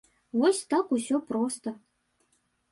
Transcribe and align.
Вось 0.43 0.61
так 0.71 0.95
усё 0.97 1.21
проста. 1.29 1.69